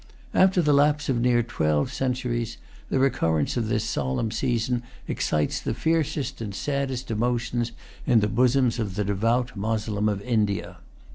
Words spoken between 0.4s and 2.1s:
the lapse of near twelve